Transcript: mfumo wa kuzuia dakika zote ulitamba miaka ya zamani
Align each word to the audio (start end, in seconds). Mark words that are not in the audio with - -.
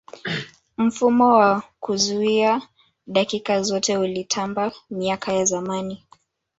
mfumo 0.77 1.31
wa 1.33 1.63
kuzuia 1.79 2.61
dakika 3.07 3.61
zote 3.63 3.97
ulitamba 3.97 4.71
miaka 4.89 5.33
ya 5.33 5.45
zamani 5.45 6.03